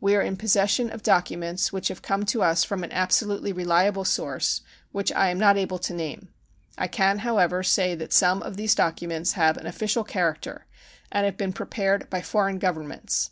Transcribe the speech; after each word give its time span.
We 0.00 0.14
are 0.14 0.22
in 0.22 0.36
pos 0.36 0.52
session 0.52 0.90
of 0.90 1.02
documents 1.02 1.72
which 1.72 1.88
have 1.88 2.02
come 2.02 2.24
to 2.26 2.40
us 2.40 2.62
from 2.62 2.84
an 2.84 2.92
absolutely 2.92 3.52
reliable 3.52 4.04
source, 4.04 4.60
which 4.92 5.10
I 5.10 5.28
am 5.30 5.38
not 5.40 5.56
able 5.56 5.80
to 5.80 5.92
name. 5.92 6.28
I 6.78 6.86
can, 6.86 7.18
however, 7.26 7.64
say 7.64 7.96
that 7.96 8.12
some 8.12 8.44
of 8.44 8.56
these 8.56 8.76
documents 8.76 9.32
have 9.32 9.56
an 9.56 9.66
official 9.66 10.04
character 10.04 10.66
and 11.10 11.26
have 11.26 11.36
been 11.36 11.52
prepared 11.52 12.08
by 12.10 12.22
foreign 12.22 12.60
Governments. 12.60 13.30